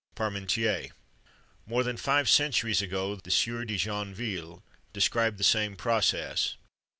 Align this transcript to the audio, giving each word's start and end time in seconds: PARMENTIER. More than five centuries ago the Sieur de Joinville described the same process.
PARMENTIER. 0.15 0.89
More 1.67 1.83
than 1.83 1.95
five 1.95 2.27
centuries 2.27 2.81
ago 2.81 3.17
the 3.17 3.29
Sieur 3.29 3.65
de 3.65 3.77
Joinville 3.77 4.63
described 4.93 5.37
the 5.37 5.43
same 5.43 5.75
process. 5.75 6.55